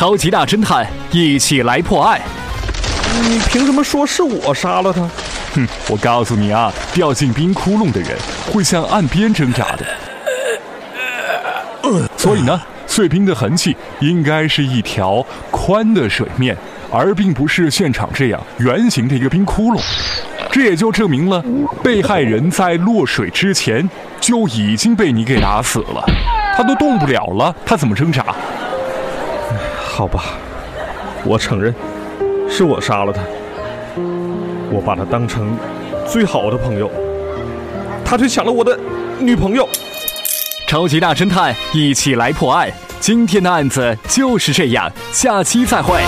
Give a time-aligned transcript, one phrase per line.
[0.00, 2.18] 超级大侦探，一起来破案。
[3.28, 5.02] 你凭什么说是我杀了他？
[5.54, 8.16] 哼，我告诉你啊，掉进冰窟窿的人
[8.50, 9.84] 会向岸边挣扎的。
[12.16, 16.56] 所以呢，碎冰的痕迹应该是一条宽的水面，
[16.90, 19.82] 而并不是现场这样圆形的一个冰窟窿。
[20.50, 21.44] 这也就证明了，
[21.82, 23.86] 被害人在落水之前
[24.18, 26.02] 就已经被你给打死了，
[26.56, 28.24] 他都动不了了，他怎么挣扎？
[30.00, 30.24] 好吧，
[31.26, 31.74] 我承认，
[32.48, 33.20] 是我杀了他。
[34.70, 35.54] 我把他当成
[36.06, 36.90] 最好的朋友，
[38.02, 38.80] 他却抢了我的
[39.18, 39.68] 女朋友。
[40.66, 42.72] 超级大侦探，一起来破案。
[42.98, 46.00] 今天的案子就是这样，下期再会。